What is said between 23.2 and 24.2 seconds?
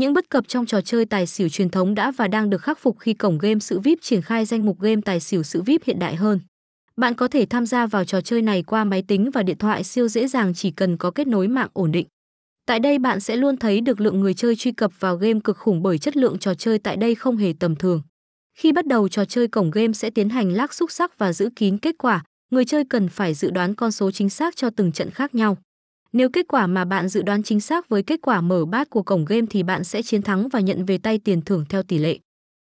dự đoán con số